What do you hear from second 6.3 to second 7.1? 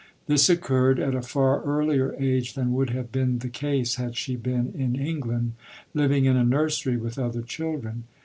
a nursery